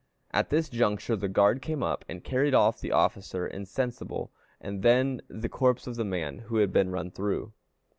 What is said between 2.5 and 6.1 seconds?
off the officer insensible, and then the corpse of the